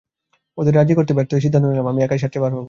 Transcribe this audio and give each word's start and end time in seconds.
ওদের 0.57 0.73
রাজি 0.75 0.93
করতে 0.95 1.11
ব্যর্থ 1.13 1.31
হয়ে 1.33 1.45
সিদ্ধান্ত 1.45 1.65
নিলাম 1.67 1.87
আমি 1.87 1.99
একাই 2.01 2.19
সাঁতরে 2.19 2.39
পার 2.39 2.51
হব। 2.51 2.59